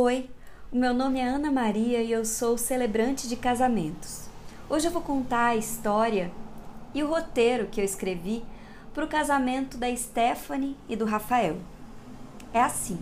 Oi, 0.00 0.30
o 0.70 0.76
meu 0.76 0.94
nome 0.94 1.18
é 1.18 1.26
Ana 1.26 1.50
Maria 1.50 2.00
e 2.00 2.12
eu 2.12 2.24
sou 2.24 2.56
celebrante 2.56 3.28
de 3.28 3.34
casamentos. 3.34 4.28
Hoje 4.70 4.86
eu 4.86 4.92
vou 4.92 5.02
contar 5.02 5.46
a 5.46 5.56
história 5.56 6.30
e 6.94 7.02
o 7.02 7.08
roteiro 7.08 7.66
que 7.66 7.80
eu 7.80 7.84
escrevi 7.84 8.44
para 8.94 9.04
o 9.04 9.08
casamento 9.08 9.76
da 9.76 9.92
Stephanie 9.96 10.76
e 10.88 10.94
do 10.94 11.04
Rafael. 11.04 11.56
É 12.54 12.62
assim: 12.62 12.96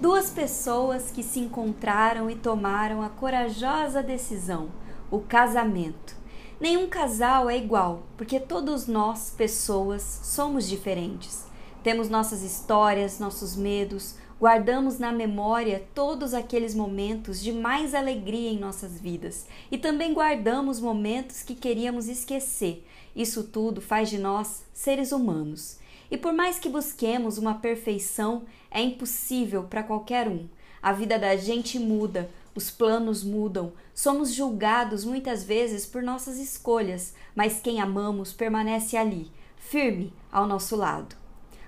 duas 0.00 0.30
pessoas 0.30 1.10
que 1.10 1.24
se 1.24 1.40
encontraram 1.40 2.30
e 2.30 2.36
tomaram 2.36 3.02
a 3.02 3.08
corajosa 3.08 4.00
decisão, 4.00 4.68
o 5.10 5.18
casamento. 5.18 6.14
Nenhum 6.60 6.88
casal 6.88 7.50
é 7.50 7.58
igual, 7.58 8.04
porque 8.16 8.38
todos 8.38 8.86
nós, 8.86 9.34
pessoas, 9.36 10.20
somos 10.22 10.68
diferentes. 10.68 11.52
Temos 11.84 12.08
nossas 12.08 12.42
histórias, 12.42 13.18
nossos 13.18 13.54
medos, 13.54 14.14
guardamos 14.40 14.98
na 14.98 15.12
memória 15.12 15.86
todos 15.94 16.32
aqueles 16.32 16.74
momentos 16.74 17.42
de 17.42 17.52
mais 17.52 17.94
alegria 17.94 18.48
em 18.48 18.58
nossas 18.58 18.98
vidas 18.98 19.46
e 19.70 19.76
também 19.76 20.14
guardamos 20.14 20.80
momentos 20.80 21.42
que 21.42 21.54
queríamos 21.54 22.08
esquecer. 22.08 22.82
Isso 23.14 23.44
tudo 23.44 23.82
faz 23.82 24.08
de 24.08 24.16
nós 24.16 24.64
seres 24.72 25.12
humanos. 25.12 25.78
E 26.10 26.16
por 26.16 26.32
mais 26.32 26.58
que 26.58 26.70
busquemos 26.70 27.36
uma 27.36 27.56
perfeição, 27.56 28.44
é 28.70 28.80
impossível 28.80 29.64
para 29.64 29.82
qualquer 29.82 30.26
um. 30.26 30.48
A 30.80 30.90
vida 30.90 31.18
da 31.18 31.36
gente 31.36 31.78
muda, 31.78 32.30
os 32.54 32.70
planos 32.70 33.22
mudam, 33.22 33.74
somos 33.94 34.32
julgados 34.32 35.04
muitas 35.04 35.44
vezes 35.44 35.84
por 35.84 36.02
nossas 36.02 36.38
escolhas, 36.38 37.12
mas 37.36 37.60
quem 37.60 37.78
amamos 37.78 38.32
permanece 38.32 38.96
ali, 38.96 39.30
firme 39.58 40.14
ao 40.32 40.46
nosso 40.46 40.76
lado. 40.76 41.23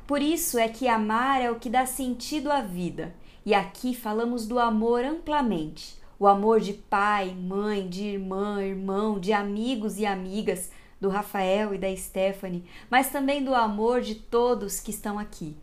Por 0.07 0.23
isso 0.23 0.57
é 0.57 0.69
que 0.69 0.87
amar 0.87 1.43
é 1.43 1.51
o 1.51 1.59
que 1.59 1.69
dá 1.69 1.85
sentido 1.85 2.53
à 2.53 2.61
vida. 2.61 3.13
E 3.45 3.53
aqui 3.53 3.93
falamos 3.93 4.47
do 4.47 4.59
amor 4.59 5.05
amplamente. 5.05 5.97
O 6.17 6.29
amor 6.29 6.61
de 6.61 6.73
pai, 6.75 7.35
mãe, 7.35 7.89
de 7.89 8.05
irmã, 8.05 8.63
irmão, 8.63 9.19
de 9.19 9.33
amigos 9.33 9.99
e 9.99 10.07
amigas, 10.07 10.71
do 11.01 11.09
Rafael 11.09 11.75
e 11.75 11.79
da 11.79 11.95
Stephanie, 11.95 12.65
mas 12.89 13.11
também 13.11 13.45
do 13.45 13.55
amor 13.55 14.01
de 14.01 14.15
todos 14.15 14.81
que 14.81 14.91
estão 14.91 15.19
aqui. 15.19 15.57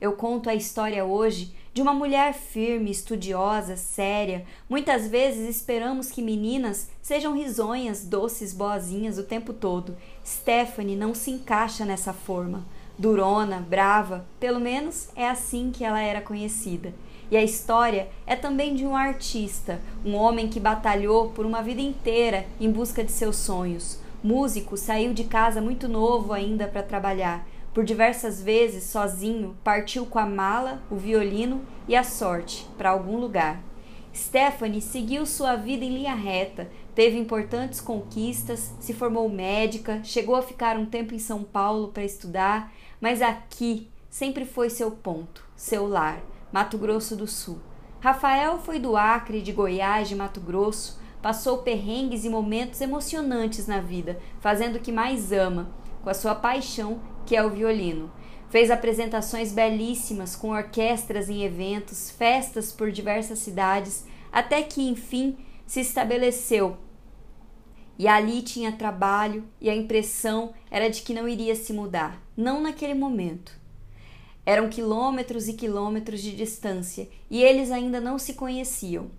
Eu 0.00 0.14
conto 0.14 0.48
a 0.48 0.54
história 0.54 1.04
hoje 1.04 1.54
de 1.72 1.82
uma 1.82 1.92
mulher 1.92 2.32
firme, 2.32 2.90
estudiosa, 2.90 3.76
séria. 3.76 4.46
Muitas 4.68 5.06
vezes 5.06 5.48
esperamos 5.48 6.10
que 6.10 6.22
meninas 6.22 6.88
sejam 7.02 7.36
risonhas, 7.36 8.04
doces, 8.04 8.54
boazinhas 8.54 9.18
o 9.18 9.24
tempo 9.24 9.52
todo. 9.52 9.96
Stephanie 10.26 10.96
não 10.96 11.14
se 11.14 11.30
encaixa 11.30 11.84
nessa 11.84 12.14
forma 12.14 12.64
durona, 13.00 13.64
brava, 13.66 14.26
pelo 14.38 14.60
menos 14.60 15.08
é 15.16 15.26
assim 15.26 15.70
que 15.72 15.82
ela 15.82 16.02
era 16.02 16.20
conhecida. 16.20 16.92
E 17.30 17.36
a 17.36 17.42
história 17.42 18.10
é 18.26 18.36
também 18.36 18.74
de 18.74 18.84
um 18.84 18.94
artista, 18.94 19.80
um 20.04 20.14
homem 20.14 20.48
que 20.48 20.60
batalhou 20.60 21.30
por 21.30 21.46
uma 21.46 21.62
vida 21.62 21.80
inteira 21.80 22.44
em 22.60 22.70
busca 22.70 23.02
de 23.02 23.10
seus 23.10 23.36
sonhos. 23.36 23.98
Músico, 24.22 24.76
saiu 24.76 25.14
de 25.14 25.24
casa 25.24 25.62
muito 25.62 25.88
novo 25.88 26.34
ainda 26.34 26.66
para 26.66 26.82
trabalhar. 26.82 27.48
Por 27.72 27.84
diversas 27.84 28.42
vezes, 28.42 28.84
sozinho, 28.84 29.56
partiu 29.64 30.04
com 30.04 30.18
a 30.18 30.26
mala, 30.26 30.82
o 30.90 30.96
violino 30.96 31.62
e 31.88 31.96
a 31.96 32.04
sorte 32.04 32.68
para 32.76 32.90
algum 32.90 33.16
lugar. 33.16 33.62
Stephanie 34.14 34.82
seguiu 34.82 35.24
sua 35.24 35.56
vida 35.56 35.84
em 35.84 35.94
linha 35.94 36.14
reta, 36.14 36.68
teve 36.94 37.16
importantes 37.16 37.80
conquistas, 37.80 38.74
se 38.80 38.92
formou 38.92 39.28
médica, 39.30 40.00
chegou 40.04 40.34
a 40.34 40.42
ficar 40.42 40.76
um 40.76 40.84
tempo 40.84 41.14
em 41.14 41.18
São 41.18 41.42
Paulo 41.44 41.88
para 41.88 42.04
estudar, 42.04 42.72
mas 43.00 43.22
aqui 43.22 43.88
sempre 44.08 44.44
foi 44.44 44.68
seu 44.68 44.90
ponto, 44.90 45.46
seu 45.56 45.86
lar, 45.86 46.20
Mato 46.52 46.76
Grosso 46.76 47.16
do 47.16 47.26
Sul. 47.26 47.58
Rafael 48.00 48.58
foi 48.58 48.78
do 48.78 48.96
Acre, 48.96 49.40
de 49.40 49.52
Goiás, 49.52 50.08
de 50.08 50.14
Mato 50.14 50.40
Grosso, 50.40 51.00
passou 51.22 51.58
perrengues 51.58 52.24
e 52.24 52.28
momentos 52.28 52.80
emocionantes 52.80 53.66
na 53.66 53.80
vida, 53.80 54.18
fazendo 54.40 54.76
o 54.76 54.80
que 54.80 54.90
mais 54.90 55.32
ama, 55.32 55.70
com 56.02 56.10
a 56.10 56.14
sua 56.14 56.34
paixão, 56.34 57.00
que 57.24 57.36
é 57.36 57.44
o 57.44 57.50
violino. 57.50 58.10
Fez 58.48 58.70
apresentações 58.70 59.52
belíssimas 59.52 60.34
com 60.34 60.50
orquestras 60.50 61.28
em 61.28 61.44
eventos, 61.44 62.10
festas 62.10 62.72
por 62.72 62.90
diversas 62.90 63.38
cidades, 63.38 64.04
até 64.32 64.62
que 64.62 64.82
enfim 64.88 65.36
se 65.66 65.80
estabeleceu 65.80 66.76
e 68.00 68.08
ali 68.08 68.40
tinha 68.40 68.72
trabalho 68.72 69.44
e 69.60 69.68
a 69.68 69.76
impressão 69.76 70.54
era 70.70 70.88
de 70.88 71.02
que 71.02 71.12
não 71.12 71.28
iria 71.28 71.54
se 71.54 71.70
mudar, 71.70 72.18
não 72.40 72.60
naquele 72.62 72.94
momento. 72.94 73.52
Eram 74.46 74.70
quilômetros 74.70 75.46
e 75.46 75.52
quilômetros 75.52 76.22
de 76.22 76.34
distância 76.34 77.08
e 77.30 77.42
eles 77.42 77.70
ainda 77.70 78.00
não 78.00 78.18
se 78.18 78.32
conheciam. 78.32 79.10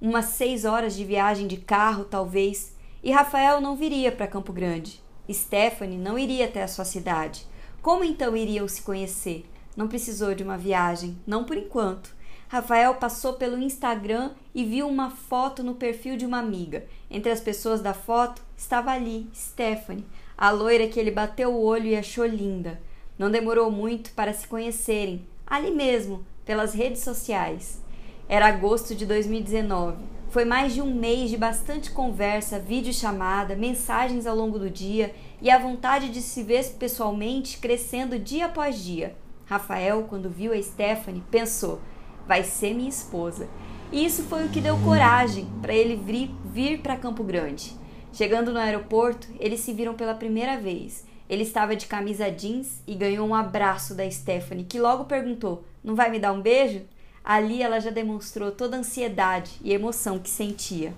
Umas 0.00 0.24
seis 0.26 0.64
horas 0.64 0.96
de 0.96 1.04
viagem 1.04 1.46
de 1.46 1.58
carro, 1.58 2.04
talvez, 2.04 2.74
e 3.04 3.10
Rafael 3.10 3.60
não 3.60 3.76
viria 3.76 4.10
para 4.10 4.26
Campo 4.26 4.52
Grande. 4.52 5.00
Stephanie 5.30 5.98
não 5.98 6.18
iria 6.18 6.46
até 6.46 6.62
a 6.62 6.68
sua 6.68 6.84
cidade. 6.84 7.46
Como 7.82 8.02
então 8.02 8.36
iriam 8.36 8.66
se 8.66 8.82
conhecer? 8.82 9.44
Não 9.76 9.86
precisou 9.86 10.34
de 10.34 10.42
uma 10.42 10.56
viagem, 10.56 11.18
não 11.26 11.44
por 11.44 11.56
enquanto. 11.56 12.14
Rafael 12.48 12.94
passou 12.96 13.34
pelo 13.34 13.58
Instagram 13.58 14.32
e 14.54 14.64
viu 14.64 14.88
uma 14.88 15.10
foto 15.10 15.62
no 15.62 15.74
perfil 15.74 16.16
de 16.16 16.26
uma 16.26 16.38
amiga. 16.38 16.86
Entre 17.10 17.30
as 17.30 17.40
pessoas 17.40 17.80
da 17.80 17.94
foto 17.94 18.42
estava 18.56 18.90
ali 18.90 19.28
Stephanie, 19.34 20.04
a 20.36 20.50
loira 20.50 20.86
que 20.86 20.98
ele 20.98 21.10
bateu 21.10 21.52
o 21.52 21.62
olho 21.62 21.86
e 21.86 21.96
achou 21.96 22.24
linda. 22.24 22.80
Não 23.18 23.30
demorou 23.30 23.70
muito 23.70 24.12
para 24.12 24.32
se 24.32 24.46
conhecerem, 24.46 25.26
ali 25.46 25.70
mesmo, 25.70 26.24
pelas 26.44 26.74
redes 26.74 27.02
sociais. 27.02 27.80
Era 28.28 28.46
agosto 28.48 28.94
de 28.94 29.04
2019. 29.06 30.02
Foi 30.30 30.44
mais 30.46 30.72
de 30.72 30.80
um 30.80 30.94
mês 30.94 31.28
de 31.28 31.36
bastante 31.36 31.90
conversa, 31.90 32.58
videochamada, 32.58 33.54
mensagens 33.54 34.26
ao 34.26 34.34
longo 34.34 34.58
do 34.58 34.70
dia 34.70 35.14
e 35.42 35.50
a 35.50 35.58
vontade 35.58 36.08
de 36.08 36.22
se 36.22 36.42
ver 36.42 36.64
pessoalmente 36.78 37.58
crescendo 37.58 38.18
dia 38.18 38.46
após 38.46 38.82
dia. 38.82 39.14
Rafael, 39.44 40.04
quando 40.08 40.30
viu 40.30 40.54
a 40.54 40.62
Stephanie, 40.62 41.22
pensou: 41.30 41.80
vai 42.26 42.42
ser 42.42 42.72
minha 42.72 42.88
esposa. 42.88 43.48
E 43.92 44.06
isso 44.06 44.22
foi 44.22 44.46
o 44.46 44.48
que 44.48 44.62
deu 44.62 44.78
coragem 44.78 45.46
para 45.60 45.74
ele 45.74 45.96
vir, 45.96 46.30
vir 46.46 46.80
para 46.80 46.96
Campo 46.96 47.22
Grande. 47.22 47.76
Chegando 48.12 48.52
no 48.52 48.58
aeroporto, 48.58 49.26
eles 49.40 49.60
se 49.60 49.72
viram 49.72 49.94
pela 49.94 50.14
primeira 50.14 50.58
vez. 50.58 51.04
Ele 51.28 51.42
estava 51.42 51.74
de 51.74 51.86
camisa 51.86 52.30
jeans 52.30 52.82
e 52.86 52.94
ganhou 52.94 53.26
um 53.26 53.34
abraço 53.34 53.94
da 53.94 54.08
Stephanie, 54.10 54.64
que 54.64 54.78
logo 54.78 55.06
perguntou: 55.06 55.64
Não 55.82 55.94
vai 55.94 56.10
me 56.10 56.18
dar 56.18 56.32
um 56.32 56.42
beijo? 56.42 56.82
Ali 57.24 57.62
ela 57.62 57.80
já 57.80 57.90
demonstrou 57.90 58.50
toda 58.50 58.76
a 58.76 58.80
ansiedade 58.80 59.52
e 59.62 59.72
emoção 59.72 60.18
que 60.18 60.28
sentia. 60.28 60.92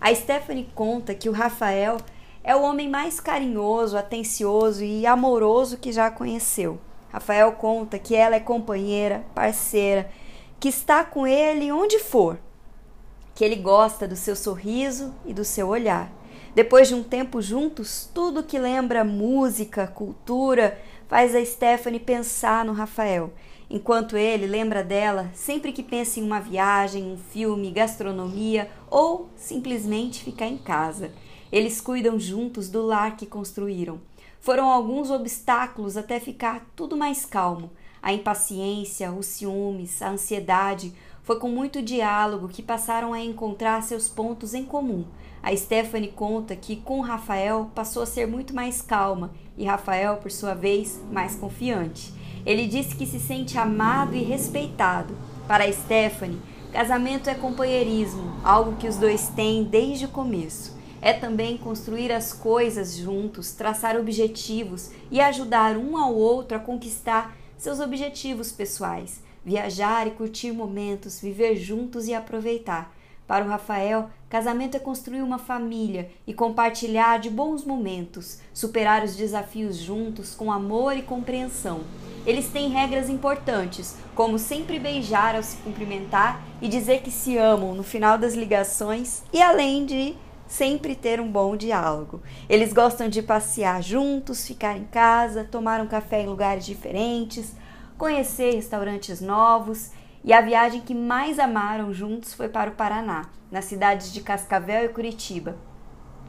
A 0.00 0.12
Stephanie 0.12 0.68
conta 0.74 1.14
que 1.14 1.28
o 1.28 1.32
Rafael 1.32 1.98
é 2.42 2.56
o 2.56 2.62
homem 2.62 2.88
mais 2.88 3.20
carinhoso, 3.20 3.96
atencioso 3.96 4.82
e 4.82 5.06
amoroso 5.06 5.76
que 5.76 5.92
já 5.92 6.10
conheceu. 6.10 6.80
Rafael 7.12 7.52
conta 7.52 7.98
que 7.98 8.16
ela 8.16 8.34
é 8.34 8.40
companheira, 8.40 9.24
parceira 9.34 10.10
que 10.58 10.68
está 10.68 11.04
com 11.04 11.26
ele 11.26 11.72
onde 11.72 11.98
for, 11.98 12.38
que 13.34 13.44
ele 13.44 13.56
gosta 13.56 14.06
do 14.06 14.14
seu 14.14 14.36
sorriso 14.36 15.12
e 15.26 15.34
do 15.34 15.44
seu 15.44 15.66
olhar. 15.66 16.08
Depois 16.54 16.86
de 16.86 16.94
um 16.94 17.02
tempo 17.02 17.40
juntos, 17.40 18.10
tudo 18.12 18.42
que 18.42 18.58
lembra 18.58 19.02
música, 19.02 19.86
cultura, 19.86 20.78
faz 21.08 21.34
a 21.34 21.42
Stephanie 21.42 21.98
pensar 21.98 22.62
no 22.62 22.74
Rafael, 22.74 23.32
enquanto 23.70 24.18
ele 24.18 24.46
lembra 24.46 24.84
dela 24.84 25.30
sempre 25.34 25.72
que 25.72 25.82
pensa 25.82 26.20
em 26.20 26.22
uma 26.22 26.40
viagem, 26.40 27.10
um 27.10 27.16
filme, 27.16 27.70
gastronomia 27.70 28.70
ou 28.90 29.30
simplesmente 29.34 30.22
ficar 30.22 30.46
em 30.46 30.58
casa. 30.58 31.10
Eles 31.50 31.80
cuidam 31.80 32.20
juntos 32.20 32.68
do 32.68 32.82
lar 32.82 33.16
que 33.16 33.24
construíram. 33.24 33.98
Foram 34.38 34.70
alguns 34.70 35.10
obstáculos 35.10 35.96
até 35.96 36.20
ficar 36.20 36.66
tudo 36.76 36.98
mais 36.98 37.24
calmo 37.24 37.70
a 38.02 38.12
impaciência, 38.12 39.12
os 39.12 39.26
ciúmes, 39.26 40.02
a 40.02 40.10
ansiedade, 40.10 40.92
foi 41.22 41.38
com 41.38 41.48
muito 41.48 41.80
diálogo 41.80 42.48
que 42.48 42.62
passaram 42.62 43.12
a 43.12 43.20
encontrar 43.20 43.82
seus 43.82 44.08
pontos 44.08 44.54
em 44.54 44.64
comum. 44.64 45.04
A 45.42 45.54
Stephanie 45.56 46.10
conta 46.10 46.54
que 46.54 46.76
com 46.76 47.00
Rafael 47.00 47.70
passou 47.74 48.02
a 48.02 48.06
ser 48.06 48.26
muito 48.26 48.54
mais 48.54 48.82
calma 48.82 49.32
e 49.56 49.64
Rafael, 49.64 50.16
por 50.16 50.30
sua 50.30 50.54
vez, 50.54 51.00
mais 51.10 51.34
confiante. 51.36 52.12
Ele 52.44 52.66
disse 52.66 52.96
que 52.96 53.06
se 53.06 53.20
sente 53.20 53.56
amado 53.56 54.14
e 54.14 54.22
respeitado. 54.22 55.16
Para 55.46 55.70
Stephanie, 55.70 56.40
casamento 56.72 57.28
é 57.28 57.34
companheirismo, 57.34 58.40
algo 58.42 58.76
que 58.76 58.88
os 58.88 58.96
dois 58.96 59.28
têm 59.28 59.64
desde 59.64 60.06
o 60.06 60.08
começo. 60.08 60.76
É 61.00 61.12
também 61.12 61.56
construir 61.56 62.12
as 62.12 62.32
coisas 62.32 62.96
juntos, 62.96 63.52
traçar 63.52 63.96
objetivos 63.96 64.90
e 65.10 65.20
ajudar 65.20 65.76
um 65.76 65.96
ao 65.96 66.14
outro 66.14 66.56
a 66.56 66.60
conquistar 66.60 67.36
seus 67.56 67.80
objetivos 67.80 68.50
pessoais, 68.50 69.20
viajar 69.44 70.06
e 70.06 70.12
curtir 70.12 70.52
momentos, 70.52 71.20
viver 71.20 71.56
juntos 71.56 72.08
e 72.08 72.14
aproveitar. 72.14 72.94
Para 73.26 73.44
o 73.44 73.48
Rafael, 73.48 74.10
casamento 74.28 74.76
é 74.76 74.80
construir 74.80 75.22
uma 75.22 75.38
família 75.38 76.10
e 76.26 76.34
compartilhar 76.34 77.18
de 77.18 77.30
bons 77.30 77.64
momentos, 77.64 78.40
superar 78.52 79.02
os 79.04 79.16
desafios 79.16 79.76
juntos 79.76 80.34
com 80.34 80.52
amor 80.52 80.96
e 80.96 81.02
compreensão. 81.02 81.80
Eles 82.26 82.48
têm 82.48 82.68
regras 82.68 83.08
importantes, 83.08 83.96
como 84.14 84.38
sempre 84.38 84.78
beijar 84.78 85.34
ao 85.34 85.42
se 85.42 85.56
cumprimentar 85.58 86.42
e 86.60 86.68
dizer 86.68 87.00
que 87.00 87.10
se 87.10 87.36
amam 87.36 87.74
no 87.74 87.82
final 87.82 88.18
das 88.18 88.34
ligações, 88.34 89.22
e 89.32 89.40
além 89.40 89.86
de 89.86 90.14
sempre 90.46 90.94
ter 90.94 91.18
um 91.18 91.32
bom 91.32 91.56
diálogo. 91.56 92.22
Eles 92.48 92.72
gostam 92.72 93.08
de 93.08 93.22
passear 93.22 93.82
juntos, 93.82 94.46
ficar 94.46 94.76
em 94.76 94.84
casa, 94.84 95.48
tomar 95.50 95.80
um 95.80 95.86
café 95.86 96.22
em 96.22 96.26
lugares 96.26 96.66
diferentes, 96.66 97.54
conhecer 97.98 98.54
restaurantes 98.54 99.20
novos 99.20 99.90
e 100.24 100.32
a 100.32 100.40
viagem 100.40 100.80
que 100.80 100.94
mais 100.94 101.38
amaram 101.38 101.92
juntos 101.92 102.34
foi 102.34 102.48
para 102.48 102.70
o 102.70 102.74
Paraná, 102.74 103.26
nas 103.50 103.64
cidades 103.64 104.12
de 104.12 104.20
Cascavel 104.20 104.84
e 104.84 104.88
Curitiba. 104.88 105.56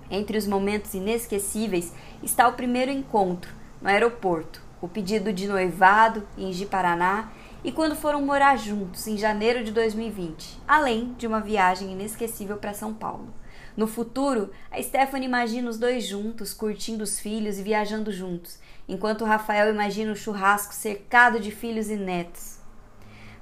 Entre 0.10 0.38
os 0.38 0.48
momentos 0.48 0.94
inesquecíveis 0.94 1.94
está 2.22 2.48
o 2.48 2.54
primeiro 2.54 2.92
encontro, 2.92 3.54
no 3.82 3.90
aeroporto, 3.90 4.62
o 4.82 4.88
pedido 4.88 5.32
de 5.32 5.48
noivado 5.48 6.28
em 6.38 6.52
Ji-Paraná 6.52 7.30
e 7.64 7.72
quando 7.72 7.96
foram 7.96 8.22
morar 8.22 8.58
juntos 8.58 9.08
em 9.08 9.18
janeiro 9.18 9.64
de 9.64 9.72
2020, 9.72 10.60
além 10.68 11.14
de 11.14 11.26
uma 11.26 11.40
viagem 11.40 11.94
inesquecível 11.94 12.58
para 12.58 12.74
São 12.74 12.94
Paulo. 12.94 13.34
No 13.76 13.88
futuro, 13.88 14.52
a 14.70 14.82
Stephanie 14.82 15.28
imagina 15.28 15.70
os 15.70 15.80
dois 15.80 16.06
juntos, 16.06 16.54
curtindo 16.54 17.04
os 17.04 17.20
filhos 17.20 17.58
e 17.58 17.64
viajando 17.64 18.12
juntos, 18.12 18.60
enquanto 18.88 19.26
Rafael 19.26 19.74
imagina 19.74 20.12
o 20.12 20.16
churrasco 20.16 20.74
cercado 20.74 21.40
de 21.40 21.52
filhos 21.52 21.90
e 21.90 21.96
netos. 21.96 22.60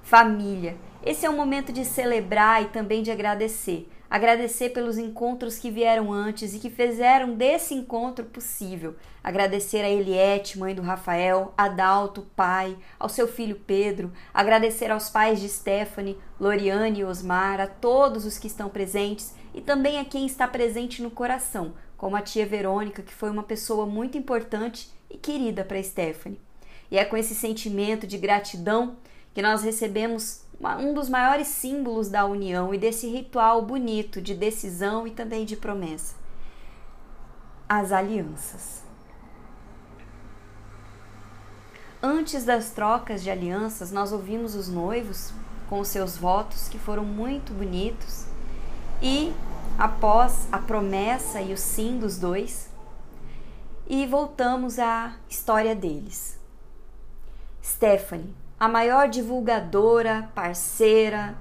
Família. 0.03 0.77
Esse 1.03 1.25
é 1.25 1.29
um 1.29 1.35
momento 1.35 1.74
de 1.74 1.83
celebrar 1.83 2.62
e 2.62 2.67
também 2.67 3.01
de 3.01 3.12
agradecer. 3.12 3.89
Agradecer 4.12 4.72
pelos 4.72 4.98
encontros 4.98 5.58
que 5.58 5.72
vieram 5.72 6.12
antes 6.12 6.54
e 6.54 6.60
que 6.60 6.69
fizeram 6.69 7.34
desse 7.34 7.74
encontro 7.74 8.25
possível. 8.25 8.94
Agradecer 9.24 9.86
a 9.86 9.90
Eliette, 9.90 10.60
mãe 10.60 10.75
do 10.75 10.81
Rafael, 10.81 11.54
Adalto, 11.58 12.28
pai, 12.36 12.78
ao 13.00 13.08
seu 13.08 13.25
filho 13.25 13.56
Pedro. 13.66 14.12
Agradecer 14.34 14.92
aos 14.92 15.10
pais 15.10 15.40
de 15.40 15.48
Stephanie, 15.48 16.18
Loriane 16.38 17.00
e 17.00 17.06
Osmar, 17.06 17.62
a 17.62 17.68
todos 17.68 18.25
os 18.25 18.38
que 18.38 18.48
estão 18.48 18.68
presentes 18.68 19.34
e 19.54 19.62
também 19.62 19.98
a 19.98 20.04
quem 20.04 20.25
está 20.25 20.46
presente 20.46 21.02
no 21.02 21.10
coração, 21.10 21.74
como 21.96 22.18
a 22.18 22.22
tia 22.22 22.46
Verônica, 22.46 23.02
que 23.02 23.13
foi 23.13 23.30
uma 23.30 23.44
pessoa 23.44 23.86
muito 23.86 24.18
importante 24.18 24.92
e 25.10 25.16
querida 25.16 25.63
para 25.63 25.81
Stephanie. 25.81 26.42
E 26.92 26.98
é 26.98 27.06
com 27.06 27.16
esse 27.16 27.34
sentimento 27.34 28.06
de 28.06 28.18
gratidão 28.18 28.98
que 29.33 29.42
nós 29.42 29.63
recebemos 29.63 30.42
um 30.80 30.94
dos 30.94 31.10
maiores 31.10 31.48
símbolos 31.48 32.10
da 32.10 32.25
união 32.25 32.74
e 32.74 32.78
desse 32.78 33.07
ritual 33.07 33.62
bonito 33.62 34.22
de 34.22 34.36
decisão 34.36 35.07
e 35.07 35.12
também 35.12 35.45
de 35.45 35.56
promessa: 35.56 36.16
as 37.68 37.92
alianças. 37.92 38.83
Antes 42.04 42.44
das 42.44 42.72
trocas 42.72 43.22
de 43.22 43.30
alianças, 43.30 43.92
nós 43.92 44.12
ouvimos 44.12 44.56
os 44.56 44.68
noivos 44.68 45.31
com 45.69 45.84
seus 45.84 46.18
votos, 46.18 46.68
que 46.68 46.80
foram 46.80 47.06
muito 47.06 47.54
bonitos, 47.54 48.25
e 49.01 49.31
após 49.77 50.48
a 50.51 50.57
promessa 50.57 51.42
e 51.42 51.54
o 51.54 51.57
sim 51.57 52.00
dos 52.00 52.18
dois, 52.18 52.69
e 53.88 54.06
voltamos 54.07 54.80
à 54.80 55.16
história 55.30 55.75
deles. 55.75 56.39
Stephanie, 57.63 58.34
a 58.62 58.68
maior 58.68 59.10
divulgadora, 59.10 60.30
parceira 60.36 61.36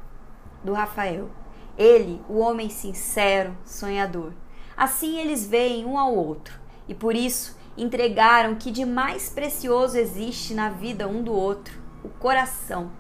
do 0.64 0.72
Rafael. 0.72 1.28
Ele, 1.76 2.18
o 2.26 2.38
homem 2.38 2.70
sincero, 2.70 3.54
sonhador. 3.62 4.32
Assim 4.74 5.18
eles 5.18 5.46
veem 5.46 5.84
um 5.84 5.98
ao 5.98 6.14
outro 6.14 6.58
e 6.88 6.94
por 6.94 7.14
isso 7.14 7.58
entregaram 7.76 8.52
o 8.52 8.56
que 8.56 8.70
de 8.70 8.86
mais 8.86 9.28
precioso 9.28 9.98
existe 9.98 10.54
na 10.54 10.70
vida 10.70 11.06
um 11.06 11.22
do 11.22 11.34
outro: 11.34 11.78
o 12.02 12.08
coração 12.08 12.90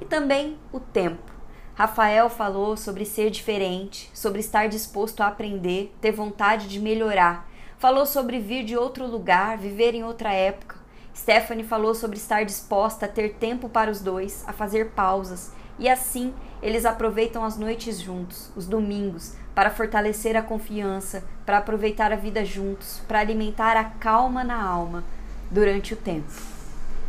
e 0.00 0.06
também 0.06 0.58
o 0.72 0.80
tempo. 0.80 1.30
Rafael 1.74 2.30
falou 2.30 2.78
sobre 2.78 3.04
ser 3.04 3.28
diferente, 3.28 4.10
sobre 4.14 4.40
estar 4.40 4.70
disposto 4.70 5.20
a 5.20 5.26
aprender, 5.26 5.94
ter 6.00 6.12
vontade 6.12 6.66
de 6.66 6.80
melhorar. 6.80 7.46
Falou 7.76 8.06
sobre 8.06 8.38
vir 8.38 8.64
de 8.64 8.74
outro 8.74 9.06
lugar, 9.06 9.58
viver 9.58 9.94
em 9.94 10.02
outra 10.02 10.32
época. 10.32 10.75
Stephanie 11.16 11.64
falou 11.64 11.94
sobre 11.94 12.18
estar 12.18 12.44
disposta 12.44 13.06
a 13.06 13.08
ter 13.08 13.34
tempo 13.34 13.70
para 13.70 13.90
os 13.90 14.00
dois, 14.00 14.44
a 14.46 14.52
fazer 14.52 14.90
pausas, 14.90 15.50
e 15.78 15.88
assim 15.88 16.34
eles 16.62 16.84
aproveitam 16.84 17.42
as 17.42 17.56
noites 17.56 18.00
juntos, 18.00 18.50
os 18.54 18.66
domingos, 18.66 19.34
para 19.54 19.70
fortalecer 19.70 20.36
a 20.36 20.42
confiança, 20.42 21.24
para 21.46 21.58
aproveitar 21.58 22.12
a 22.12 22.16
vida 22.16 22.44
juntos, 22.44 23.00
para 23.08 23.20
alimentar 23.20 23.76
a 23.76 23.84
calma 23.84 24.44
na 24.44 24.62
alma 24.62 25.02
durante 25.50 25.94
o 25.94 25.96
tempo. 25.96 26.30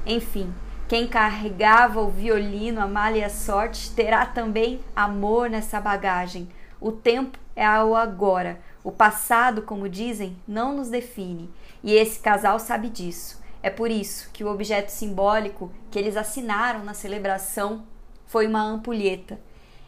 Enfim, 0.06 0.54
quem 0.88 1.06
carregava 1.06 2.00
o 2.01 2.09
violino, 2.09 2.80
a 2.80 2.88
malha 2.88 3.18
e 3.18 3.24
a 3.25 3.30
sorte, 3.30 3.92
terá 3.92 4.25
também 4.25 4.80
amor 4.95 5.50
nessa 5.50 5.81
bagagem. 5.81 6.48
O 6.80 6.94
tempo 6.94 7.38
é 7.56 7.68
o 7.83 7.94
agora. 7.94 8.59
O 8.83 8.92
passado, 8.92 9.63
como 9.63 9.89
dizem, 9.89 10.38
não 10.48 10.74
nos 10.74 10.89
define. 10.89 11.50
E 11.83 11.94
esse 11.94 12.19
casal 12.19 12.57
sabe 12.57 12.89
disso. 12.89 13.45
É 13.62 13.69
por 13.69 13.89
isso 13.89 14.30
que 14.31 14.44
o 14.44 14.51
objeto 14.51 14.89
simbólico 14.89 15.71
que 15.89 15.98
eles 15.98 16.15
assinaram 16.15 16.83
na 16.83 16.94
celebração 16.94 17.86
foi 18.25 18.45
uma 18.45 18.62
ampulheta, 18.62 19.39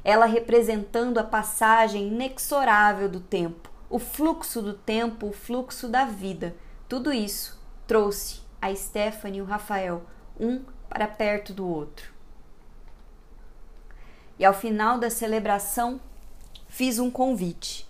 ela 0.03 0.25
representando 0.25 1.17
a 1.17 1.23
passagem 1.23 2.07
inexorável 2.07 3.09
do 3.09 3.19
tempo, 3.19 3.69
o 3.89 3.99
fluxo 3.99 4.61
do 4.61 4.73
tempo, 4.73 5.27
o 5.27 5.33
fluxo 5.33 5.87
da 5.87 6.05
vida. 6.05 6.55
Tudo 6.87 7.11
isso 7.11 7.59
trouxe 7.85 8.41
a 8.61 8.73
Stephanie 8.73 9.39
e 9.39 9.41
o 9.41 9.45
Rafael, 9.45 10.03
um 10.39 10.61
para 10.89 11.07
perto 11.07 11.53
do 11.53 11.67
outro. 11.67 12.11
E 14.37 14.45
ao 14.45 14.53
final 14.53 14.97
da 14.97 15.09
celebração, 15.09 15.99
fiz 16.67 16.97
um 16.97 17.11
convite. 17.11 17.87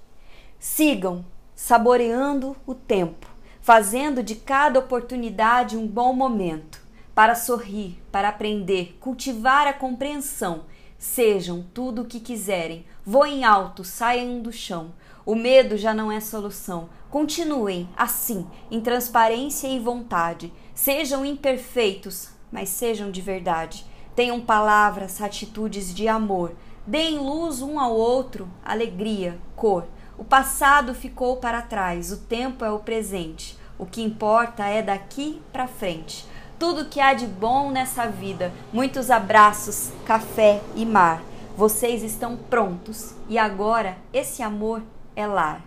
Sigam 0.59 1.23
saboreando 1.55 2.57
o 2.65 2.73
tempo 2.73 3.27
fazendo 3.69 4.23
de 4.23 4.33
cada 4.33 4.79
oportunidade 4.79 5.77
um 5.77 5.85
bom 5.85 6.11
momento 6.11 6.81
para 7.13 7.35
sorrir, 7.35 8.01
para 8.11 8.29
aprender, 8.29 8.97
cultivar 8.99 9.67
a 9.67 9.73
compreensão. 9.73 10.63
Sejam 10.97 11.63
tudo 11.71 12.01
o 12.01 12.05
que 12.05 12.19
quiserem, 12.19 12.83
voem 13.05 13.45
alto, 13.45 13.83
saiam 13.83 14.41
do 14.41 14.51
chão. 14.51 14.91
O 15.23 15.35
medo 15.35 15.77
já 15.77 15.93
não 15.93 16.11
é 16.11 16.19
solução. 16.19 16.89
Continuem 17.11 17.87
assim, 17.95 18.47
em 18.71 18.81
transparência 18.81 19.67
e 19.67 19.77
vontade. 19.77 20.51
Sejam 20.73 21.23
imperfeitos, 21.23 22.29
mas 22.51 22.69
sejam 22.69 23.11
de 23.11 23.21
verdade. 23.21 23.85
Tenham 24.15 24.41
palavras, 24.41 25.21
atitudes 25.21 25.93
de 25.93 26.07
amor. 26.07 26.55
Deem 26.87 27.19
luz 27.19 27.61
um 27.61 27.79
ao 27.79 27.95
outro, 27.95 28.49
alegria, 28.65 29.39
cor. 29.55 29.85
O 30.19 30.25
passado 30.25 30.93
ficou 30.93 31.37
para 31.37 31.61
trás, 31.61 32.11
o 32.11 32.17
tempo 32.17 32.65
é 32.65 32.69
o 32.69 32.79
presente. 32.79 33.57
O 33.77 33.85
que 33.85 34.01
importa 34.01 34.65
é 34.65 34.81
daqui 34.81 35.41
para 35.49 35.65
frente. 35.65 36.25
Tudo 36.59 36.89
que 36.89 36.99
há 36.99 37.13
de 37.13 37.25
bom 37.25 37.71
nessa 37.71 38.05
vida. 38.05 38.51
Muitos 38.73 39.09
abraços, 39.09 39.93
café 40.05 40.59
e 40.75 40.85
mar. 40.85 41.23
Vocês 41.55 42.03
estão 42.03 42.35
prontos 42.35 43.13
e 43.29 43.37
agora 43.37 43.97
esse 44.11 44.43
amor 44.43 44.83
é 45.15 45.25
lar. 45.25 45.65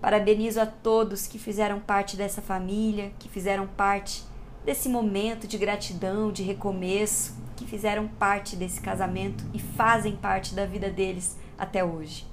Parabenizo 0.00 0.60
a 0.60 0.66
todos 0.66 1.26
que 1.26 1.36
fizeram 1.36 1.80
parte 1.80 2.16
dessa 2.16 2.40
família, 2.40 3.10
que 3.18 3.28
fizeram 3.28 3.66
parte 3.66 4.22
desse 4.64 4.88
momento 4.88 5.48
de 5.48 5.58
gratidão, 5.58 6.30
de 6.30 6.44
recomeço, 6.44 7.34
que 7.56 7.66
fizeram 7.66 8.06
parte 8.06 8.54
desse 8.54 8.80
casamento 8.80 9.44
e 9.52 9.58
fazem 9.58 10.14
parte 10.14 10.54
da 10.54 10.64
vida 10.64 10.88
deles 10.88 11.36
até 11.58 11.84
hoje. 11.84 12.30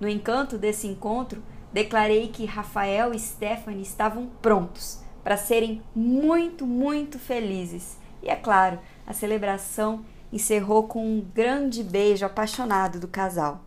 No 0.00 0.08
encanto 0.08 0.58
desse 0.58 0.86
encontro, 0.86 1.42
declarei 1.72 2.28
que 2.28 2.44
Rafael 2.44 3.12
e 3.12 3.18
Stephanie 3.18 3.82
estavam 3.82 4.26
prontos 4.40 5.00
para 5.22 5.36
serem 5.36 5.82
muito, 5.94 6.66
muito 6.66 7.18
felizes. 7.18 7.98
E 8.22 8.28
é 8.28 8.36
claro, 8.36 8.78
a 9.06 9.12
celebração 9.12 10.04
encerrou 10.32 10.88
com 10.88 11.04
um 11.04 11.20
grande 11.20 11.82
beijo 11.82 12.26
apaixonado 12.26 13.00
do 13.00 13.08
casal. 13.08 13.64